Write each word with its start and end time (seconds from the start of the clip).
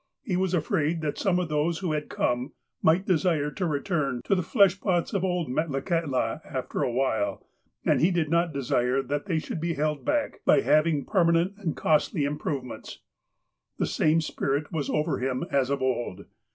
He 0.23 0.35
was 0.35 0.55
afraid 0.55 1.01
that 1.01 1.19
some 1.19 1.37
of 1.37 1.47
those 1.47 1.77
who 1.77 1.91
had 1.91 2.09
come 2.09 2.53
might 2.81 3.05
desire 3.05 3.51
to 3.51 3.67
return 3.67 4.21
to 4.23 4.33
the 4.33 4.41
fleshpots 4.41 5.13
of 5.13 5.23
old 5.23 5.47
Metlakahtla, 5.47 6.41
after 6.43 6.81
a 6.81 6.91
while, 6.91 7.45
and 7.85 8.01
he 8.01 8.09
did 8.09 8.27
not 8.27 8.51
desire 8.51 9.03
that 9.03 9.27
they 9.27 9.37
should 9.37 9.61
be 9.61 9.75
held 9.75 10.03
back 10.03 10.41
by 10.43 10.61
having 10.61 11.01
made 11.01 11.07
permanent 11.07 11.53
and 11.57 11.77
costly 11.77 12.23
improvements. 12.23 12.97
The 13.77 13.85
same 13.85 14.21
spirit 14.21 14.71
was 14.71 14.89
over 14.89 15.19
him 15.19 15.45
as 15.51 15.69
of 15.69 15.83
old. 15.83 16.25